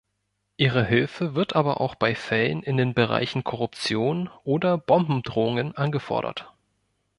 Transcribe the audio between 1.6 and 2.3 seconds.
auch bei